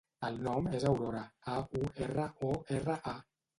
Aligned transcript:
El 0.27 0.37
nom 0.45 0.69
és 0.77 0.85
Aurora: 0.93 1.21
a, 1.57 1.59
u, 1.81 1.83
erra, 2.07 2.27
o, 2.51 2.57
erra, 2.81 2.99
a. 3.15 3.17